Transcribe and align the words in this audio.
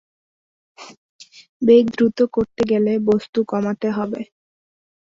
বেগ 1.61 1.85
দ্রুত 1.93 2.19
করতে 2.35 2.61
গেলে 2.71 2.93
বস্তু 3.09 3.39
কমাতে 3.51 3.87
হবে। 3.97 4.21